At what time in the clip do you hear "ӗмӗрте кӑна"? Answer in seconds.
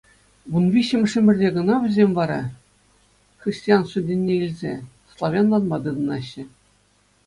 1.19-1.75